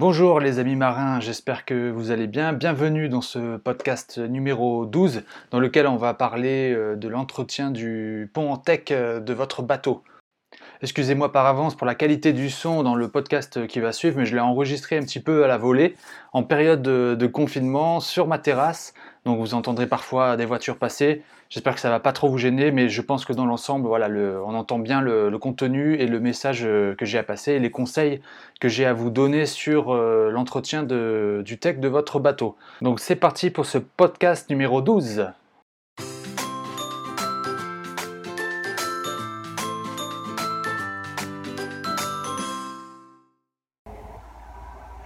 Bonjour 0.00 0.40
les 0.40 0.58
amis 0.58 0.76
marins, 0.76 1.20
j'espère 1.20 1.66
que 1.66 1.90
vous 1.90 2.10
allez 2.10 2.26
bien. 2.26 2.54
Bienvenue 2.54 3.10
dans 3.10 3.20
ce 3.20 3.58
podcast 3.58 4.16
numéro 4.16 4.86
12 4.86 5.24
dans 5.50 5.60
lequel 5.60 5.86
on 5.86 5.98
va 5.98 6.14
parler 6.14 6.72
euh, 6.72 6.96
de 6.96 7.06
l'entretien 7.06 7.70
du 7.70 8.30
pont 8.32 8.50
en 8.50 8.56
tech 8.56 8.84
euh, 8.92 9.20
de 9.20 9.34
votre 9.34 9.60
bateau. 9.60 10.02
Excusez-moi 10.82 11.30
par 11.30 11.44
avance 11.44 11.74
pour 11.74 11.86
la 11.86 11.94
qualité 11.94 12.32
du 12.32 12.48
son 12.48 12.82
dans 12.82 12.94
le 12.94 13.08
podcast 13.08 13.66
qui 13.66 13.80
va 13.80 13.92
suivre, 13.92 14.16
mais 14.16 14.24
je 14.24 14.34
l'ai 14.34 14.40
enregistré 14.40 14.96
un 14.96 15.02
petit 15.02 15.20
peu 15.20 15.44
à 15.44 15.46
la 15.46 15.58
volée 15.58 15.94
en 16.32 16.42
période 16.42 16.80
de, 16.80 17.26
confinement 17.26 18.00
sur 18.00 18.26
ma 18.26 18.38
terrasse. 18.38 18.94
Donc 19.26 19.38
vous 19.38 19.52
entendrez 19.52 19.86
parfois 19.86 20.38
des 20.38 20.46
voitures 20.46 20.78
passer. 20.78 21.22
J'espère 21.50 21.74
que 21.74 21.80
ça 21.80 21.90
va 21.90 22.00
pas 22.00 22.12
trop 22.12 22.30
vous 22.30 22.38
gêner, 22.38 22.70
mais 22.70 22.88
je 22.88 23.02
pense 23.02 23.26
que 23.26 23.34
dans 23.34 23.44
l'ensemble, 23.44 23.88
voilà, 23.88 24.08
on 24.08 24.54
entend 24.54 24.78
bien 24.78 25.02
le, 25.02 25.36
contenu 25.36 25.96
et 25.96 26.06
le 26.06 26.18
message 26.18 26.62
euh, 26.64 26.94
que 26.94 27.04
j'ai 27.04 27.18
à 27.18 27.24
passer 27.24 27.52
et 27.52 27.58
les 27.58 27.70
conseils 27.70 28.22
que 28.58 28.68
j'ai 28.68 28.86
à 28.86 28.94
vous 28.94 29.10
donner 29.10 29.44
sur 29.44 29.92
euh, 29.92 30.30
l'entretien 30.30 30.84
du 30.84 31.58
tech 31.58 31.78
de 31.78 31.88
votre 31.88 32.20
bateau. 32.20 32.56
Donc 32.80 33.00
c'est 33.00 33.16
parti 33.16 33.50
pour 33.50 33.66
ce 33.66 33.76
podcast 33.76 34.48
numéro 34.48 34.80
12. 34.80 35.26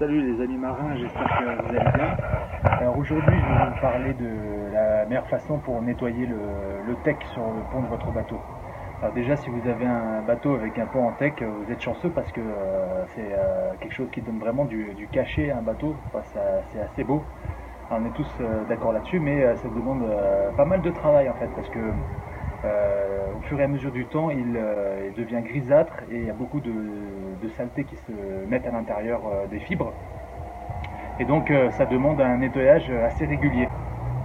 Salut 0.00 0.22
les 0.22 0.42
amis 0.42 0.56
marins, 0.56 0.96
j'espère 0.96 1.28
que 1.38 1.44
vous 1.44 1.74
allez 1.76 1.86
bien. 1.94 2.10
Alors 2.80 2.98
aujourd'hui 2.98 3.38
je 3.38 3.46
vais 3.46 3.66
vous 3.68 3.80
parler 3.80 4.12
de 4.12 4.72
la 4.72 5.06
meilleure 5.06 5.28
façon 5.28 5.60
pour 5.60 5.80
nettoyer 5.82 6.26
le, 6.26 6.96
tech 7.04 7.18
sur 7.32 7.52
le 7.52 7.62
pont 7.70 7.80
de 7.80 7.86
votre 7.86 8.10
bateau. 8.10 8.36
Alors 9.00 9.14
déjà 9.14 9.36
si 9.36 9.50
vous 9.50 9.68
avez 9.68 9.86
un 9.86 10.20
bateau 10.22 10.56
avec 10.56 10.76
un 10.80 10.86
pont 10.86 11.06
en 11.06 11.12
tech, 11.12 11.34
vous 11.40 11.70
êtes 11.70 11.80
chanceux 11.80 12.10
parce 12.10 12.32
que 12.32 12.40
euh, 12.40 13.06
c'est 13.14 13.32
euh, 13.34 13.76
quelque 13.80 13.94
chose 13.94 14.10
qui 14.10 14.20
donne 14.20 14.40
vraiment 14.40 14.64
du, 14.64 15.08
cachet 15.12 15.50
à 15.50 15.58
un 15.58 15.62
bateau, 15.62 15.94
c'est 16.72 16.80
assez 16.80 17.04
beau. 17.04 17.22
on 17.88 18.04
est 18.04 18.10
tous 18.10 18.36
euh, 18.40 18.64
d'accord 18.64 18.92
là-dessus 18.92 19.20
mais 19.20 19.54
ça 19.58 19.68
demande 19.68 20.04
pas 20.56 20.64
mal 20.64 20.82
de 20.82 20.90
travail 20.90 21.28
en 21.28 21.34
fait 21.34 21.54
parce 21.54 21.68
que 21.68 21.94
au 23.36 23.40
fur 23.42 23.60
et 23.60 23.64
à 23.64 23.68
mesure 23.68 23.92
du 23.92 24.06
temps, 24.06 24.30
il, 24.30 24.58
devient 25.16 25.42
grisâtre 25.42 25.94
et 26.10 26.16
il 26.16 26.24
y 26.26 26.30
a 26.30 26.34
beaucoup 26.34 26.60
de, 26.60 26.70
saletés 27.56 27.84
qui 27.84 27.96
se 27.96 28.12
mettent 28.48 28.66
à 28.66 28.72
l'intérieur 28.72 29.20
des 29.50 29.60
fibres. 29.60 29.92
Et 31.20 31.24
donc 31.24 31.50
euh, 31.50 31.70
ça 31.70 31.86
demande 31.86 32.20
un 32.20 32.38
nettoyage 32.38 32.90
assez 32.90 33.24
régulier. 33.24 33.68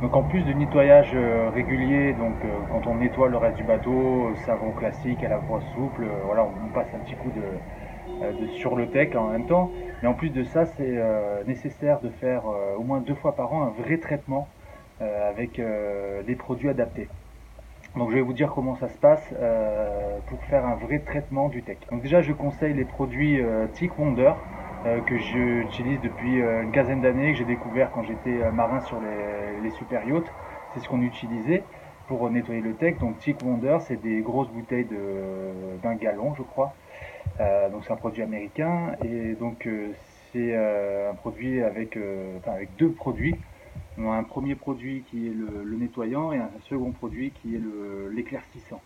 Donc 0.02 0.16
en 0.16 0.23
plus 0.23 0.42
du 0.42 0.56
nettoyage 0.56 1.12
euh, 1.14 1.50
régulier, 1.54 2.14
donc 2.14 2.34
euh, 2.44 2.48
quand 2.72 2.88
on 2.88 2.95
nettoie 2.95 3.28
le 3.28 3.38
reste 3.38 3.58
du 3.58 3.64
bateau, 3.64 4.32
savon 4.45 4.72
classique 4.72 5.23
à 5.23 5.30
la 5.30 5.38
brosse 5.38 5.64
souple, 5.76 6.06
on 6.26 6.73
passe 6.73 6.88
un 6.95 7.00
petit 7.00 7.16
coup 7.16 7.30
de, 7.30 8.48
sur 8.58 8.76
le 8.76 8.88
tech 8.88 9.16
en 9.16 9.28
même 9.28 9.45
temps. 9.45 9.70
Mais 10.02 10.08
en 10.08 10.14
plus 10.14 10.30
de 10.30 10.44
ça, 10.44 10.66
c'est 10.66 11.00
nécessaire 11.45 12.00
de 12.00 12.10
faire 12.10 12.44
au 12.78 12.84
moins 12.84 13.02
deux 13.02 13.16
fois 13.16 13.36
par 13.36 13.54
an 13.54 13.64
un 13.64 13.82
vrai 13.82 13.98
traitement 13.98 14.48
avec 15.00 15.62
des 16.26 16.36
produits 16.36 16.70
adaptés. 16.70 17.08
Donc 17.95 18.12
je 18.12 18.16
vais 18.16 18.22
vous 18.22 18.34
dire 18.34 18.52
comment 18.54 18.76
ça 18.76 18.88
se 18.88 18.98
passe 18.98 19.34
pour 20.28 20.44
faire 20.44 20.66
un 20.66 20.76
vrai 20.76 21.00
traitement 21.00 21.50
du 21.50 21.64
tech. 21.64 21.78
Donc 21.92 22.02
déjà 22.02 22.22
je 22.22 22.34
conseille 22.34 22.73
les 22.73 22.86
produits 22.86 23.42
Tick 23.73 23.98
Wonder. 23.98 24.34
Euh, 24.86 25.02
que 25.02 25.18
j'utilise 25.18 26.00
depuis 26.00 26.42
euh, 26.42 26.64
une 26.64 26.72
quinzaine 26.72 27.02
d'années, 27.02 27.34
que 27.34 27.38
j'ai 27.40 27.44
découvert 27.44 27.92
quand 27.92 28.04
j'étais 28.04 28.42
euh, 28.42 28.50
marin 28.52 28.80
sur 28.80 29.02
les, 29.02 29.70
super 29.72 30.08
yachts. 30.08 30.32
C'est 30.73 30.80
ce 30.80 30.88
qu'on 30.88 31.02
utilisait 31.02 31.64
pour 32.08 32.30
nettoyer 32.30 32.62
le 32.62 32.73
tech. 32.73 32.98
Donc 33.00 33.20
Tick 33.20 33.42
Wonder, 33.44 33.78
c'est 33.82 34.02
des 34.02 34.22
grosses 34.22 34.50
bouteilles 34.50 34.88
d'un 35.84 35.95
gallon, 35.95 36.34
je 36.36 36.44
crois. 36.44 36.73
donc 37.72 37.84
c'est 37.86 37.94
un 37.94 37.98
produit 37.98 38.23
américain 38.23 38.95
et 39.04 39.34
donc 39.36 39.67
c'est 40.32 40.56
un 40.56 41.14
produit 41.14 41.62
avec, 41.62 41.98
avec 42.48 42.76
deux 42.78 42.92
produits. 42.92 43.36
On 43.97 44.11
a 44.11 44.16
un 44.16 44.23
premier 44.23 44.55
produit 44.55 45.03
qui 45.09 45.27
est 45.27 45.33
le, 45.33 45.75
nettoyant 45.75 46.31
et 46.31 46.38
un 46.38 46.49
second 46.69 46.91
produit 46.91 47.31
qui 47.31 47.55
est 47.55 47.61
l'éclaircissant. 48.11 48.81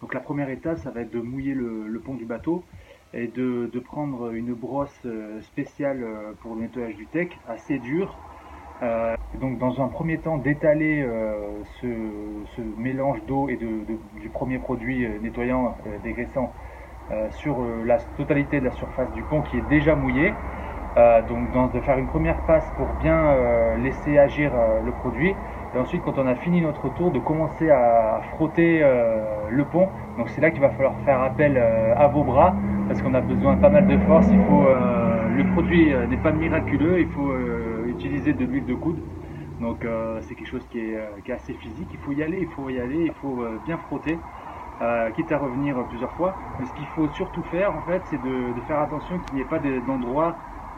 Donc 0.00 0.14
la 0.14 0.20
première 0.20 0.50
étape, 0.50 0.78
ça 0.78 0.90
va 0.90 1.00
être 1.02 1.10
de 1.10 1.20
mouiller 1.20 1.54
le 1.54 2.00
pont 2.04 2.14
du 2.14 2.24
bateau 2.24 2.64
et 3.14 3.26
de, 3.26 3.78
prendre 3.84 4.32
une 4.34 4.52
brosse 4.52 5.00
euh, 5.06 5.40
spéciale 5.40 6.02
euh, 6.02 6.32
pour 6.42 6.54
le 6.54 6.62
nettoyage 6.62 6.96
du 6.96 7.06
tech, 7.06 7.28
assez 7.48 7.78
dure. 7.78 8.14
Euh, 8.82 9.14
donc 9.40 9.58
dans 9.58 9.80
un 9.82 9.88
premier 9.88 10.18
temps 10.18 10.38
d'étaler 10.38 11.06
ce, 11.80 11.86
mélange 12.76 13.22
d'eau 13.26 13.48
et 13.48 13.56
du 13.56 14.28
premier 14.32 14.58
produit 14.58 15.06
nettoyant 15.20 15.76
dégraissant 16.02 16.52
sur 17.30 17.62
la 17.84 17.98
totalité 18.16 18.60
de 18.60 18.66
la 18.66 18.70
surface 18.70 19.12
du 19.12 19.22
pont 19.22 19.42
qui 19.42 19.58
est 19.58 19.68
déjà 19.68 19.94
mouillée. 19.94 20.32
Donc 21.28 21.72
de 21.72 21.80
faire 21.80 21.98
une 21.98 22.08
première 22.08 22.40
passe 22.46 22.68
pour 22.76 22.86
bien 23.00 23.76
laisser 23.76 24.18
agir 24.18 24.52
le 24.84 24.90
produit 24.92 25.34
et 25.74 25.78
ensuite, 25.78 26.02
quand 26.02 26.16
on 26.18 26.26
a 26.26 26.34
fini 26.34 26.62
notre 26.62 26.88
tour, 26.94 27.10
de 27.10 27.18
commencer 27.18 27.70
à 27.70 28.22
frotter 28.32 28.80
euh, 28.82 29.22
le 29.50 29.64
pont. 29.64 29.88
Donc 30.16 30.30
c'est 30.30 30.40
là 30.40 30.50
qu'il 30.50 30.60
va 30.60 30.70
falloir 30.70 30.94
faire 31.04 31.20
appel 31.20 31.56
euh, 31.58 31.94
à 31.94 32.08
vos 32.08 32.24
bras 32.24 32.54
parce 32.88 33.02
qu'on 33.02 33.12
a 33.12 33.20
besoin 33.20 33.56
pas 33.56 33.68
mal 33.68 33.86
de 33.86 33.98
force. 34.06 34.26
Il 34.32 34.40
faut, 34.44 34.66
euh, 34.66 35.28
le 35.36 35.44
produit 35.52 35.92
n'est 36.08 36.16
pas 36.16 36.32
miraculeux, 36.32 37.00
il 37.00 37.08
faut 37.08 37.32
utiliser 37.86 38.32
de 38.32 38.44
l'huile 38.46 38.64
de 38.64 38.74
coude. 38.74 38.98
Donc 39.60 39.86
c'est 40.22 40.34
quelque 40.34 40.48
chose 40.48 40.66
qui 40.70 40.78
est, 40.80 41.32
assez 41.32 41.52
physique. 41.52 41.88
Il 41.92 41.98
faut 41.98 42.12
y 42.12 42.22
aller, 42.22 42.38
il 42.40 42.48
faut 42.48 42.70
y 42.70 42.80
aller, 42.80 43.04
il 43.04 43.12
faut 43.12 43.44
bien 43.66 43.76
frotter. 43.76 44.18
quitte 45.14 45.32
à 45.32 45.38
revenir 45.38 45.76
plusieurs 45.88 46.12
fois. 46.12 46.34
Mais 46.58 46.64
ce 46.64 46.72
qu'il 46.72 46.86
faut 46.86 47.08
surtout 47.08 47.42
faire, 47.50 47.74
en 47.76 47.82
fait, 47.82 48.00
c'est 48.06 48.22
de, 48.22 48.54
de, 48.54 48.60
faire 48.66 48.80
attention 48.80 49.18
qu'il 49.18 49.34
n'y 49.34 49.42
ait 49.42 49.50
pas 49.50 49.58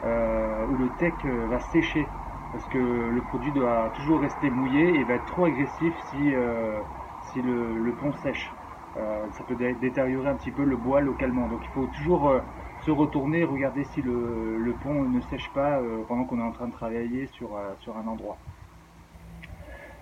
d'endroit 0.01 0.65
où 0.67 0.77
le 0.77 0.89
tech 0.89 1.25
va 1.25 1.59
sécher 1.59 2.09
parce 2.51 2.65
que 2.65 2.77
le 2.77 3.21
produit 3.21 3.51
doit 3.51 3.91
toujours 3.95 4.21
rester 4.21 4.49
mouillé 4.49 4.99
et 4.99 5.03
va 5.03 5.15
être 5.15 5.25
trop 5.25 5.45
agressif 5.45 5.95
si, 6.03 6.33
euh, 6.35 6.81
si 7.21 7.41
le, 7.41 7.95
pont 7.97 8.11
sèche. 8.13 8.53
Euh, 8.97 9.25
ça 9.31 9.43
peut 9.45 9.55
détériorer 9.55 10.27
un 10.27 10.35
petit 10.35 10.51
peu 10.51 10.65
le 10.65 10.75
bois 10.75 10.99
localement. 10.99 11.47
Donc 11.47 11.61
il 11.63 11.69
faut 11.69 11.87
toujours 11.87 12.29
euh, 12.29 12.41
se 12.81 12.91
retourner, 12.91 13.45
regarder 13.45 13.85
si 13.85 14.01
le, 14.01 14.75
pont 14.81 15.03
ne 15.03 15.21
sèche 15.21 15.49
pas 15.53 15.81
pendant 16.07 16.25
qu'on 16.25 16.39
est 16.39 16.43
en 16.43 16.51
train 16.51 16.67
de 16.67 16.73
travailler 16.73 17.27
sur, 17.27 17.57
sur 17.79 17.95
un 17.97 18.07
endroit. 18.07 18.37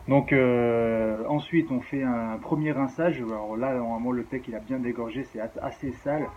Donc 0.07 0.33
ensuite 1.27 1.69
on 1.71 1.81
fait 1.81 2.01
un 2.01 2.37
premier 2.37 2.71
rinçage. 2.71 3.21
Alors 3.21 3.57
là 3.57 3.75
normalement 3.75 4.11
le 4.11 4.23
tech 4.23 4.41
il 4.47 4.55
a 4.55 4.59
bien 4.59 4.79
dégorgé, 4.79 5.23
c'est 5.25 5.41
assez 5.61 5.91
sale. 5.91 6.27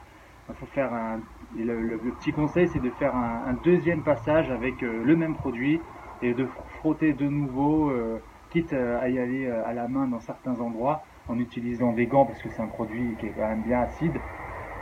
Il 0.52 0.58
faut 0.58 0.72
faire 0.74 0.92
un, 0.92 1.20
le, 1.56 1.96
petit 2.20 2.32
conseil 2.32 2.68
c'est 2.68 2.82
de 2.82 2.90
faire 2.90 3.16
un, 3.16 3.54
deuxième 3.64 4.02
passage 4.02 4.50
avec 4.50 4.82
le 4.82 5.16
même 5.16 5.34
produit 5.34 5.80
et 6.22 6.34
de 6.34 6.46
frotter 6.78 7.12
de 7.12 7.26
nouveau, 7.26 7.90
euh, 7.90 8.22
quitte 8.50 8.72
à 8.72 9.08
y 9.08 9.18
aller 9.18 9.46
euh, 9.46 9.66
à 9.66 9.72
la 9.72 9.88
main 9.88 10.06
dans 10.06 10.20
certains 10.20 10.60
endroits 10.60 11.02
en 11.28 11.38
utilisant 11.38 11.92
des 11.92 12.06
gants 12.06 12.24
parce 12.24 12.40
que 12.42 12.48
c'est 12.50 12.62
un 12.62 12.66
produit 12.66 13.14
qui 13.18 13.26
est 13.26 13.30
quand 13.30 13.48
même 13.48 13.62
bien 13.62 13.80
acide. 13.80 14.12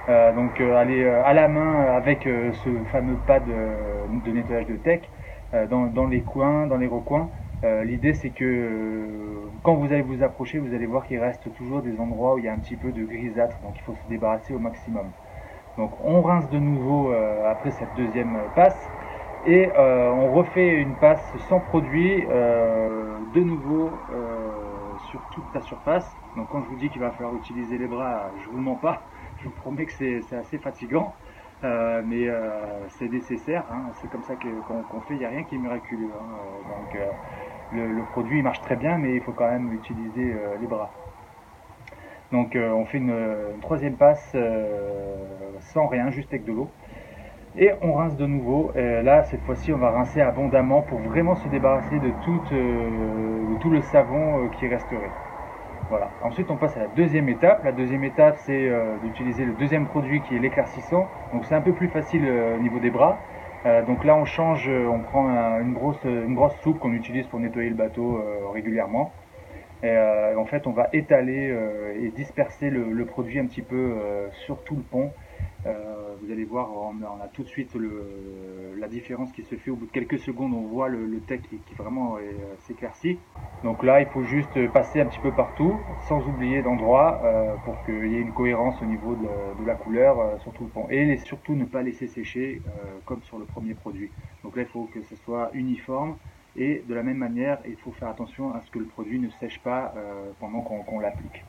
Euh, 0.08 0.32
donc 0.32 0.60
aller 0.60 1.06
à 1.06 1.32
la 1.34 1.46
main 1.46 1.82
avec 1.94 2.24
ce 2.24 2.70
fameux 2.90 3.16
pad 3.26 3.44
de 3.46 4.32
nettoyage 4.32 4.66
de 4.66 4.76
tech 4.76 5.02
dans, 5.68 6.06
les 6.06 6.22
coins, 6.22 6.66
dans 6.66 6.78
les 6.78 6.86
recoins. 6.86 7.28
L'idée 7.84 8.14
c'est 8.14 8.30
que 8.30 9.06
quand 9.62 9.74
vous 9.74 9.92
allez 9.92 10.02
vous 10.02 10.22
approcher, 10.22 10.58
vous 10.58 10.74
allez 10.74 10.86
voir 10.86 11.06
qu'il 11.06 11.18
reste 11.18 11.52
toujours 11.54 11.82
des 11.82 12.00
endroits 12.00 12.34
où 12.34 12.38
il 12.38 12.46
y 12.46 12.48
a 12.48 12.52
un 12.52 12.58
petit 12.58 12.76
peu 12.76 12.92
de 12.92 13.04
grisâtre, 13.04 13.56
donc 13.62 13.74
il 13.76 13.82
faut 13.82 13.94
se 13.94 14.08
débarrasser 14.08 14.54
au 14.54 14.58
maximum. 14.58 15.06
Donc 15.76 15.92
on 16.04 16.20
rince 16.22 16.48
de 16.50 16.58
nouveau 16.58 17.12
après 17.46 17.70
cette 17.70 17.94
deuxième 17.96 18.36
passe 18.54 18.90
et 19.46 19.70
euh, 19.74 20.10
on 20.10 20.32
refait 20.32 20.74
une 20.74 20.94
passe 20.96 21.32
sans 21.48 21.60
produit 21.60 22.24
euh, 22.28 23.18
de 23.34 23.40
nouveau 23.40 23.90
euh, 24.12 24.50
sur 25.10 25.20
toute 25.32 25.44
la 25.54 25.62
surface. 25.62 26.14
Donc 26.36 26.48
quand 26.50 26.62
je 26.62 26.68
vous 26.68 26.76
dis 26.76 26.90
qu'il 26.90 27.00
va 27.00 27.10
falloir 27.10 27.34
utiliser 27.34 27.78
les 27.78 27.86
bras, 27.86 28.30
je 28.42 28.50
vous 28.50 28.58
mens 28.58 28.74
pas, 28.74 29.02
je 29.38 29.44
vous 29.44 29.54
promets 29.54 29.86
que 29.86 29.92
c'est 29.92 30.36
assez 30.36 30.58
fatigant, 30.58 31.14
mais 31.62 32.28
c'est 32.88 33.08
nécessaire, 33.08 33.64
hein. 33.72 33.90
c'est 33.94 34.10
comme 34.10 34.22
ça 34.22 34.34
qu'on 34.36 35.00
fait, 35.00 35.14
il 35.14 35.18
n'y 35.18 35.24
a 35.24 35.30
rien 35.30 35.42
qui 35.42 35.56
est 35.56 35.58
miraculeux. 35.58 36.10
Hein. 36.14 36.68
donc 36.68 36.98
le, 37.72 38.02
produit 38.12 38.42
marche 38.42 38.60
très 38.60 38.76
bien, 38.76 38.98
mais 38.98 39.16
il 39.16 39.22
faut 39.22 39.32
quand 39.32 39.50
même 39.50 39.72
utiliser 39.72 40.34
les 40.60 40.66
bras. 40.66 40.90
Donc 42.32 42.56
on 42.56 42.84
fait 42.84 42.98
une 42.98 43.14
troisième 43.60 43.94
passe 43.94 44.36
sans 45.60 45.86
rien, 45.86 46.10
juste 46.10 46.32
avec 46.32 46.44
de 46.44 46.52
l'eau. 46.52 46.68
Et 47.58 47.72
on 47.82 47.94
rince 47.94 48.16
de 48.16 48.26
nouveau. 48.26 48.72
Là, 48.74 49.24
cette 49.24 49.42
fois-ci, 49.42 49.72
on 49.72 49.78
va 49.78 49.90
rincer 49.90 50.20
abondamment 50.20 50.82
pour 50.82 50.98
vraiment 51.00 51.34
se 51.34 51.48
débarrasser 51.48 51.98
de 51.98 52.10
tout, 52.24 52.40
euh, 52.52 53.70
le 53.70 53.80
savon 53.82 54.44
euh, 54.44 54.48
qui 54.58 54.68
resterait. 54.68 55.10
Voilà. 55.88 56.10
Ensuite, 56.22 56.50
on 56.50 56.56
passe 56.56 56.76
à 56.76 56.80
la 56.80 56.86
deuxième 56.86 57.28
étape. 57.28 57.64
La 57.64 57.72
deuxième 57.72 58.04
étape, 58.04 58.36
c'est 58.38 58.68
euh, 58.68 58.96
d'utiliser 59.02 59.44
le 59.44 59.52
deuxième 59.54 59.86
produit 59.86 60.20
qui 60.22 60.36
est 60.36 60.38
l'éclaircissant. 60.38 61.08
Donc, 61.32 61.44
c'est 61.44 61.54
un 61.54 61.60
peu 61.60 61.72
plus 61.72 61.88
facile 61.88 62.24
au 62.56 62.62
niveau 62.62 62.78
des 62.78 62.90
bras. 62.90 63.18
donc 63.86 64.04
là, 64.04 64.16
on 64.16 64.24
change, 64.24 64.68
on 64.70 65.00
prend 65.00 65.28
une 65.60 65.74
grosse 65.74 66.56
soupe 66.62 66.78
qu'on 66.78 66.92
utilise 66.92 67.26
pour 67.26 67.40
nettoyer 67.40 67.68
le 67.68 67.74
bateau 67.74 68.22
régulièrement. 68.54 69.12
Et 69.82 70.34
en 70.36 70.44
fait, 70.44 70.66
on 70.66 70.72
va 70.72 70.88
étaler 70.92 71.56
et 72.00 72.10
disperser 72.10 72.70
le, 72.70 72.92
le, 72.92 73.04
produit 73.06 73.38
un 73.38 73.46
petit 73.46 73.62
peu 73.62 73.94
sur 74.44 74.62
tout 74.62 74.76
le 74.76 74.82
pont 74.82 75.10
Euh, 75.66 76.14
vous 76.22 76.32
allez 76.32 76.44
voir, 76.44 76.70
on 76.72 77.02
a, 77.02 77.28
tout 77.28 77.42
de 77.42 77.48
suite 77.48 77.76
la 78.78 78.88
différence 78.88 79.30
qui 79.32 79.42
se 79.42 79.56
fait. 79.56 79.70
Au 79.70 79.76
bout 79.76 79.86
de 79.86 79.90
quelques 79.90 80.18
secondes, 80.18 80.54
on 80.54 80.62
voit 80.62 80.88
le, 80.88 81.06
le 81.06 81.18
qui, 81.18 81.74
vraiment 81.76 82.16
euh, 82.16 82.20
s'éclaircit. 82.60 83.18
Donc 83.62 83.82
là, 83.82 84.00
il 84.00 84.06
faut 84.06 84.22
juste 84.22 84.68
passer 84.72 85.00
un 85.00 85.06
petit 85.06 85.20
peu 85.20 85.32
partout, 85.32 85.78
sans 86.08 86.26
oublier 86.26 86.62
d'endroit, 86.62 87.20
euh, 87.24 87.54
pour 87.64 87.82
qu'il 87.84 88.10
y 88.10 88.16
ait 88.16 88.20
une 88.20 88.32
cohérence 88.32 88.80
au 88.80 88.86
niveau 88.86 89.14
de, 89.14 89.66
la 89.66 89.74
couleur 89.74 90.40
sur 90.40 90.52
tout 90.52 90.64
le 90.64 90.70
pont. 90.70 90.86
Et 90.90 91.16
surtout 91.18 91.54
ne 91.54 91.66
pas 91.66 91.82
laisser 91.82 92.06
sécher 92.06 92.62
comme 93.04 93.22
sur 93.22 93.38
le 93.38 93.44
premier 93.44 93.74
produit. 93.74 94.10
Donc 94.42 94.56
là, 94.56 94.62
il 94.62 94.68
faut 94.68 94.88
que 94.92 95.02
ce 95.02 95.16
soit 95.16 95.50
uniforme. 95.52 96.16
Et 96.56 96.82
de 96.86 96.94
la 96.94 97.02
même 97.02 97.16
manière, 97.16 97.58
il 97.66 97.76
faut 97.76 97.92
faire 97.92 98.08
attention 98.08 98.52
à 98.52 98.60
ce 98.62 98.70
que 98.70 98.78
le 98.78 98.86
produit 98.86 99.18
ne 99.18 99.30
sèche 99.30 99.62
pas 99.62 99.94
pendant 100.40 100.60
qu'on 100.62 100.98
l'applique. 100.98 101.44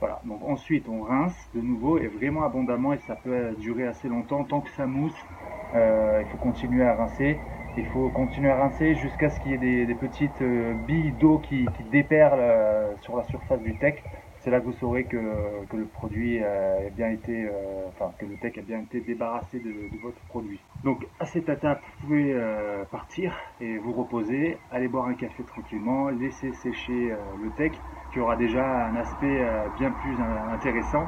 Voilà, 0.00 0.18
donc 0.24 0.42
ensuite 0.42 0.88
on 0.88 1.02
rince 1.02 1.36
de 1.54 1.60
nouveau 1.60 1.98
et 1.98 2.06
vraiment 2.06 2.42
abondamment 2.44 2.94
et 2.94 2.98
ça 3.00 3.16
peut 3.16 3.54
durer 3.58 3.86
assez 3.86 4.08
longtemps. 4.08 4.44
Tant 4.44 4.62
que 4.62 4.70
ça 4.70 4.86
mousse, 4.86 5.26
euh, 5.74 6.22
il 6.24 6.30
faut 6.30 6.38
continuer 6.38 6.84
à 6.84 6.94
rincer. 6.94 7.38
Il 7.76 7.86
faut 7.86 8.08
continuer 8.08 8.50
à 8.50 8.56
rincer 8.56 8.94
jusqu'à 8.94 9.28
ce 9.28 9.38
qu'il 9.40 9.52
y 9.52 9.54
ait 9.54 9.86
des, 9.86 9.94
petites 9.94 10.40
euh, 10.40 10.74
billes 10.74 11.12
d'eau 11.12 11.38
qui, 11.38 11.66
qui, 11.76 11.84
déperlent 11.84 12.40
euh, 12.40 12.96
sur 13.02 13.16
la 13.16 13.24
surface 13.24 13.60
du 13.60 13.76
tech 13.76 14.02
c'est 14.40 14.50
là 14.50 14.60
que 14.60 14.64
vous 14.64 14.72
saurez 14.72 15.04
que, 15.04 15.16
le 15.16 15.86
produit 15.86 16.42
a 16.42 16.88
bien 16.90 17.10
été, 17.10 17.44
euh, 17.44 17.88
enfin 17.88 18.12
que 18.18 18.24
le 18.24 18.36
tech 18.36 18.56
a 18.58 18.62
bien 18.62 18.80
été 18.80 19.00
débarrassé 19.00 19.60
de, 19.60 19.72
votre 20.02 20.20
produit. 20.28 20.60
Donc 20.82 21.06
à 21.18 21.26
cette 21.26 21.48
étape, 21.48 21.82
vous 21.82 22.06
pouvez 22.06 22.32
euh, 22.32 22.84
partir 22.86 23.36
et 23.60 23.76
vous 23.78 23.92
reposer, 23.92 24.56
aller 24.70 24.88
boire 24.88 25.06
un 25.06 25.14
café 25.14 25.42
tranquillement, 25.44 26.08
laisser 26.08 26.52
sécher 26.54 27.12
euh, 27.12 27.16
le 27.38 27.50
tech 27.50 27.72
qui 28.12 28.18
aura 28.18 28.36
déjà 28.36 28.86
un 28.86 28.96
aspect 28.96 29.46
bien 29.76 29.92
plus 29.92 30.20
intéressant, 30.20 31.06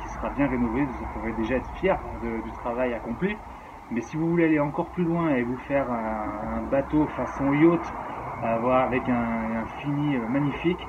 qui 0.00 0.08
sera 0.08 0.30
bien 0.30 0.46
rénové. 0.46 0.84
Vous 0.84 1.06
pourrez 1.12 1.32
déjà 1.32 1.56
être 1.56 1.68
fier 1.70 1.98
du 2.22 2.52
travail 2.52 2.94
accompli. 2.94 3.36
Mais 3.90 4.00
si 4.00 4.16
vous 4.16 4.28
voulez 4.28 4.44
aller 4.44 4.60
encore 4.60 4.90
plus 4.90 5.02
loin 5.02 5.34
et 5.34 5.42
vous 5.42 5.56
faire 5.56 5.90
un, 5.90 6.62
bateau 6.70 7.08
façon 7.08 7.52
yacht, 7.52 7.82
avec 8.42 9.08
un 9.08 9.64
fini 9.80 10.18
magnifique, 10.18 10.86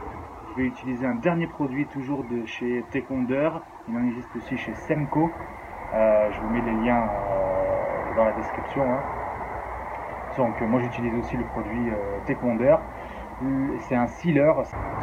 je 0.52 0.62
vais 0.62 0.68
utiliser 0.68 1.06
un 1.06 1.16
dernier 1.16 1.48
produit 1.48 1.86
toujours 1.86 2.24
de 2.26 2.46
chez 2.46 2.84
Taekwondo. 2.92 3.62
Il 3.88 3.96
en 3.96 4.06
existe 4.06 4.36
aussi 4.36 4.58
chez 4.58 4.74
Semco. 4.88 5.32
Euh, 5.94 6.30
je 6.32 6.40
vous 6.42 6.50
mets 6.50 6.62
les 6.62 6.84
liens 6.84 7.04
euh, 7.04 8.16
dans 8.16 8.26
la 8.26 8.34
description. 8.34 8.84
Hein. 8.84 9.02
Donc 10.38 10.60
moi 10.62 10.82
j'utilise 10.82 11.14
aussi 11.16 11.38
le 11.38 11.44
produit 11.46 11.90
euh, 11.90 12.20
C'est 13.88 13.96
un 13.96 14.08
sealer, 14.08 14.54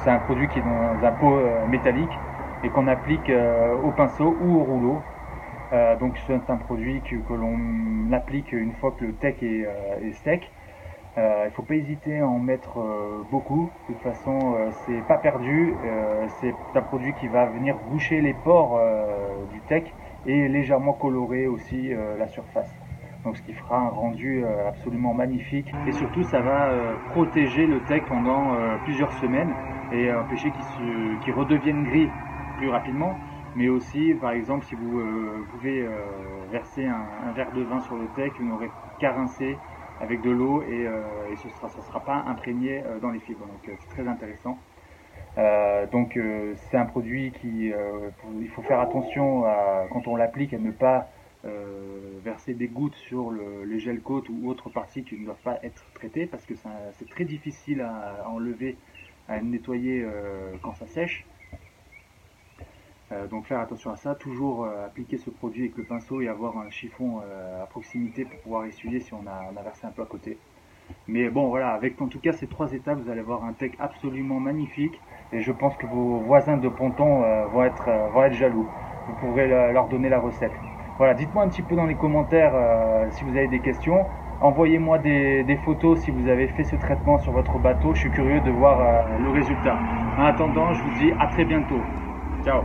c'est 0.02 0.10
un 0.10 0.18
produit 0.18 0.48
qui 0.48 0.58
est 0.58 0.62
dans 0.62 1.06
un 1.06 1.12
pot 1.12 1.38
euh, 1.38 1.66
métallique 1.66 2.12
et 2.62 2.68
qu'on 2.68 2.86
applique 2.86 3.30
au 3.82 3.90
pinceau 3.92 4.36
ou 4.40 4.56
au 4.56 4.64
rouleau. 4.64 5.02
donc 6.00 6.18
c'est 6.26 6.50
un 6.50 6.56
produit 6.56 7.00
que, 7.02 7.32
l'on 7.32 8.12
applique 8.12 8.52
une 8.52 8.72
fois 8.80 8.92
que 8.98 9.04
le 9.04 9.12
tech 9.12 9.42
est 9.42 10.12
sec 10.24 10.42
euh, 10.42 10.57
il 11.18 11.46
ne 11.46 11.50
faut 11.50 11.62
pas 11.62 11.74
hésiter 11.74 12.20
à 12.20 12.26
en 12.26 12.38
mettre 12.38 12.78
euh, 12.78 13.22
beaucoup. 13.30 13.70
De 13.88 13.94
toute 13.94 14.02
façon, 14.02 14.54
euh, 14.54 14.70
c'est 14.86 15.06
pas 15.06 15.18
perdu. 15.18 15.74
c'est 16.40 16.54
un 16.74 16.82
produit 16.82 17.12
qui 17.14 17.28
va 17.28 17.46
venir 17.46 17.76
boucher 17.90 18.20
les 18.20 18.34
pores 18.34 18.80
du 19.52 19.60
tech 19.62 19.84
et 20.26 20.48
légèrement 20.48 20.92
colorer 20.92 21.46
aussi 21.46 21.90
la 22.18 22.28
surface. 22.28 22.72
Donc, 23.24 23.36
ce 23.36 23.42
qui 23.42 23.52
fera 23.52 23.78
un 23.80 23.88
rendu 23.88 24.44
absolument 24.66 25.14
magnifique. 25.14 25.72
Et 25.86 25.92
surtout, 25.92 26.22
ça 26.24 26.40
va 26.40 26.68
protéger 27.10 27.66
le 27.66 27.80
tech 27.80 28.02
pendant 28.06 28.52
plusieurs 28.84 29.12
semaines 29.14 29.52
et 29.92 30.12
empêcher 30.12 30.52
qu'il 31.24 31.32
redevienne 31.32 31.84
gris 31.84 32.08
plus 32.58 32.68
rapidement. 32.68 33.16
Mais 33.56 33.68
aussi, 33.68 34.14
par 34.20 34.32
exemple, 34.32 34.64
si 34.66 34.74
vous 34.74 35.02
pouvez 35.52 35.86
verser 36.50 36.86
un, 36.86 37.06
un, 37.28 37.32
verre 37.32 37.52
de 37.52 37.62
vin 37.62 37.80
sur 37.80 37.96
le 37.96 38.06
tech, 38.14 38.32
vous 38.38 38.46
n'aurez 38.46 38.70
qu'à 39.00 39.12
rincer 39.12 39.56
avec 40.00 40.22
de 40.22 40.30
l'eau 40.30 40.62
et, 40.62 40.86
euh, 40.86 41.34
ce 41.36 41.48
sera, 41.48 41.68
ça 41.68 41.80
ne 41.80 41.86
sera 41.86 42.00
pas 42.00 42.24
imprégné 42.26 42.82
euh, 42.84 42.98
dans 43.00 43.10
les 43.10 43.20
fibres. 43.20 43.46
Donc 43.46 43.68
euh, 43.68 43.72
c'est 43.80 43.88
très 43.88 44.08
intéressant. 44.08 44.58
donc 45.92 46.18
c'est 46.56 46.76
un 46.76 46.86
produit 46.86 47.30
qui 47.40 47.72
il 48.46 48.48
faut 48.48 48.62
faire 48.62 48.80
attention 48.80 49.44
à, 49.44 49.86
quand 49.92 50.08
on 50.08 50.16
l'applique 50.16 50.52
à 50.52 50.58
ne 50.58 50.72
pas 50.72 51.08
verser 52.24 52.54
des 52.54 52.66
gouttes 52.66 52.96
sur 52.96 53.30
le, 53.30 53.64
les 53.64 53.78
gel 53.78 54.00
coat 54.00 54.24
ou 54.28 54.50
autres 54.50 54.68
parties 54.68 55.04
qui 55.04 55.16
ne 55.16 55.24
doivent 55.26 55.44
pas 55.44 55.58
être 55.62 55.84
traitées 55.94 56.26
parce 56.26 56.44
que 56.44 56.54
c'est 56.96 57.08
très 57.08 57.24
difficile 57.24 57.82
à, 57.82 58.28
enlever, 58.28 58.76
à 59.28 59.40
nettoyer 59.40 60.04
quand 60.62 60.74
ça 60.74 60.88
sèche. 60.88 61.24
Euh, 63.10 63.26
donc 63.26 63.46
faire 63.46 63.60
attention 63.60 63.90
à 63.90 63.96
ça, 63.96 64.14
toujours 64.14 64.64
euh, 64.64 64.86
appliquer 64.86 65.16
ce 65.16 65.30
produit 65.30 65.62
avec 65.62 65.76
le 65.78 65.84
pinceau 65.84 66.20
et 66.20 66.28
avoir 66.28 66.58
un 66.58 66.68
chiffon 66.68 67.20
euh, 67.24 67.62
à 67.62 67.66
proximité 67.66 68.26
pour 68.26 68.38
pouvoir 68.40 68.64
essuyer 68.66 69.00
si 69.00 69.14
on 69.14 69.24
a, 69.26 69.62
versé 69.62 69.86
un 69.86 69.90
peu 69.90 70.02
à 70.02 70.06
côté. 70.06 70.36
Mais 71.06 71.30
bon 71.30 71.48
voilà, 71.48 71.70
avec 71.70 72.00
en 72.02 72.08
tout 72.08 72.18
cas 72.18 72.32
ces 72.32 72.46
trois 72.46 72.72
étapes, 72.72 72.98
vous 72.98 73.10
allez 73.10 73.20
avoir 73.20 73.44
un 73.44 73.54
tech 73.54 73.72
absolument 73.78 74.40
magnifique 74.40 75.00
et 75.32 75.40
je 75.40 75.52
pense 75.52 75.76
que 75.76 75.86
vos 75.86 76.18
voisins 76.18 76.58
de 76.58 76.68
ponton 76.68 77.22
vont, 77.52 77.64
être, 77.64 77.90
vont 78.14 78.24
être 78.24 78.34
jaloux. 78.34 78.66
Vous 79.06 79.14
pourrez 79.20 79.48
leur 79.48 79.88
donner 79.88 80.08
la 80.08 80.18
recette. 80.18 80.52
Voilà, 80.96 81.12
dites-moi 81.12 81.44
un 81.44 81.48
petit 81.48 81.60
peu 81.60 81.76
dans 81.76 81.84
les 81.84 81.94
commentaires 81.94 82.54
si 83.10 83.22
vous 83.24 83.36
avez 83.36 83.48
des 83.48 83.60
questions. 83.60 84.06
Envoyez-moi 84.40 84.98
des, 84.98 85.44
des, 85.44 85.56
photos 85.56 85.98
si 86.00 86.10
vous 86.10 86.26
avez 86.26 86.48
fait 86.48 86.64
ce 86.64 86.76
traitement 86.76 87.18
sur 87.18 87.32
votre 87.32 87.58
bateau. 87.58 87.92
Je 87.92 88.00
suis 88.00 88.10
curieux 88.10 88.40
de 88.40 88.50
voir 88.50 89.06
le 89.18 89.28
résultat. 89.28 89.78
En 90.16 90.24
attendant, 90.24 90.72
je 90.72 90.82
vous 90.82 90.98
dis 91.00 91.12
à 91.20 91.26
très 91.26 91.44
bientôt. 91.44 91.80
Ciao 92.44 92.62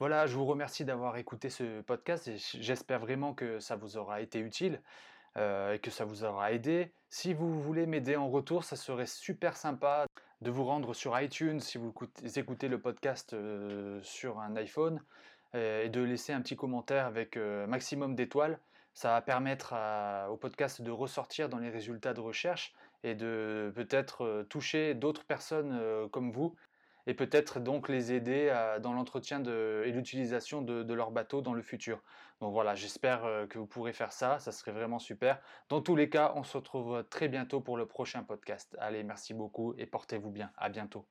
voilà, 0.00 0.26
je 0.26 0.36
vous 0.36 0.44
remercie 0.44 0.84
d'avoir 0.84 1.16
écouté 1.16 1.50
ce 1.50 1.80
podcast 1.82 2.26
et 2.26 2.36
j'espère 2.60 2.98
vraiment 2.98 3.32
que 3.32 3.60
ça 3.60 3.76
vous 3.76 3.96
aura 3.96 4.20
été 4.20 4.40
utile 4.40 4.80
euh, 5.36 5.74
et 5.74 5.78
que 5.78 5.90
ça 5.90 6.04
vous 6.04 6.24
aura 6.24 6.52
aidé. 6.52 6.92
Si 7.10 7.32
vous 7.32 7.60
voulez 7.60 7.86
m'aider 7.86 8.16
en 8.16 8.28
retour, 8.28 8.64
ça 8.64 8.76
serait 8.76 9.06
super 9.06 9.56
sympa 9.56 10.06
de 10.40 10.50
vous 10.50 10.64
rendre 10.64 10.94
sur 10.94 11.18
iTunes 11.20 11.60
si 11.60 11.78
vous 11.78 11.94
écoutez 12.36 12.68
le 12.68 12.80
podcast 12.80 13.34
euh, 13.34 14.00
sur 14.02 14.40
un 14.40 14.56
iPhone 14.56 15.00
euh, 15.54 15.84
et 15.84 15.88
de 15.88 16.00
laisser 16.00 16.32
un 16.32 16.40
petit 16.40 16.56
commentaire 16.56 17.06
avec 17.06 17.36
maximum 17.36 18.14
d'étoiles. 18.16 18.58
Ça 18.94 19.10
va 19.10 19.22
permettre 19.22 19.74
au 20.30 20.36
podcast 20.36 20.82
de 20.82 20.90
ressortir 20.90 21.48
dans 21.48 21.58
les 21.58 21.70
résultats 21.70 22.14
de 22.14 22.20
recherche 22.20 22.74
et 23.02 23.14
de 23.14 23.72
peut-être 23.74 24.46
toucher 24.48 24.94
d'autres 24.94 25.24
personnes 25.24 26.08
comme 26.12 26.30
vous 26.30 26.54
et 27.06 27.14
peut-être 27.14 27.60
donc 27.60 27.88
les 27.88 28.12
aider 28.12 28.52
dans 28.82 28.92
l'entretien 28.92 29.42
et 29.42 29.90
l'utilisation 29.90 30.62
de, 30.62 30.94
leur 30.94 31.10
bateau 31.10 31.42
dans 31.42 31.54
le 31.54 31.62
futur. 31.62 32.02
Donc 32.40 32.52
voilà, 32.52 32.74
j'espère 32.74 33.24
euh, 33.24 33.46
que 33.46 33.58
vous 33.58 33.66
pourrez 33.66 33.92
faire 33.92 34.12
ça, 34.12 34.38
ça 34.38 34.52
serait 34.52 34.72
vraiment 34.72 34.98
super. 34.98 35.40
Dans 35.68 35.80
tous 35.80 35.96
les 35.96 36.10
cas, 36.10 36.32
on 36.36 36.42
se 36.42 36.56
retrouve 36.56 37.04
très 37.08 37.28
bientôt 37.28 37.60
pour 37.60 37.76
le 37.76 37.86
prochain 37.86 38.22
podcast. 38.22 38.76
Allez, 38.80 39.02
merci 39.02 39.34
beaucoup 39.34 39.74
et 39.78 39.86
portez-vous 39.86 40.30
bien. 40.30 40.50
À 40.56 40.68
bientôt. 40.68 41.06